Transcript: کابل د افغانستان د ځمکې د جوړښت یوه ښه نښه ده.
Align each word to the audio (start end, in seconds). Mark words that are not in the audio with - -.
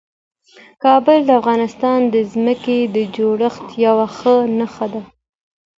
کابل 0.83 1.19
د 1.25 1.29
افغانستان 1.39 1.99
د 2.13 2.15
ځمکې 2.31 2.79
د 2.95 2.97
جوړښت 3.15 3.67
یوه 3.85 4.07
ښه 4.17 4.35
نښه 4.57 4.85
ده. 4.93 5.01